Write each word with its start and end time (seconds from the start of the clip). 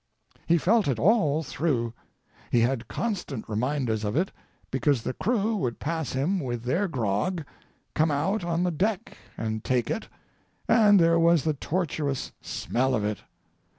"He 0.47 0.57
felt 0.57 0.87
it 0.87 0.97
all 0.97 1.43
through; 1.43 1.93
he 2.49 2.61
had 2.61 2.87
constant 2.87 3.47
reminders 3.47 4.03
of 4.03 4.15
it, 4.15 4.31
because 4.71 5.03
the 5.03 5.13
crew 5.13 5.55
would 5.57 5.77
pass 5.77 6.13
him 6.13 6.39
with 6.39 6.63
their 6.63 6.87
grog, 6.87 7.45
come 7.93 8.09
out 8.09 8.43
on 8.43 8.63
the 8.63 8.71
deck 8.71 9.15
and 9.37 9.63
take 9.63 9.91
it, 9.91 10.07
and 10.67 10.99
there 10.99 11.19
was 11.19 11.43
the 11.43 11.53
torturous 11.53 12.31
Smell 12.41 12.95
of 12.95 13.03
it. 13.05 13.19